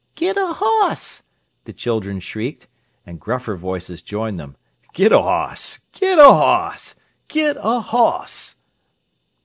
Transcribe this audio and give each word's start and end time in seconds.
"Git 0.15 0.35
a 0.35 0.53
hoss!" 0.53 1.21
the 1.65 1.73
children 1.73 2.19
shrieked, 2.21 2.67
and 3.05 3.19
gruffer 3.21 3.55
voices 3.55 4.01
joined 4.01 4.39
them. 4.39 4.57
"Git 4.95 5.11
a 5.11 5.21
hoss! 5.21 5.81
Git 5.91 6.17
a 6.17 6.23
hoss! 6.23 6.95
Git 7.27 7.55
a 7.57 7.81
_hoss! 7.83 8.55